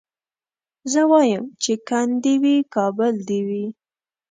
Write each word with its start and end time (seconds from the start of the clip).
زه 0.91 1.01
وايم 1.11 1.43
چي 1.61 1.73
کند 1.87 2.13
دي 2.23 2.33
وي 2.43 2.55
کابل 2.75 3.13
دي 3.29 3.39
وي 3.47 3.65